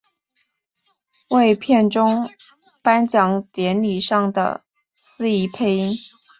[1.29, 2.27] 为片中
[2.81, 5.95] 颁奖典礼上的司仪配音。